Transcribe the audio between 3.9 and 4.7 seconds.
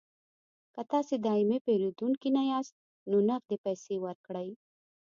ورکړئ